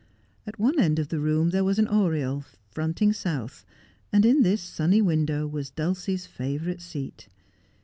[0.47, 3.63] At one end of the room there was an oriel, fronting south,
[4.11, 7.27] and in this sunny window was Dulcie's favourite seat.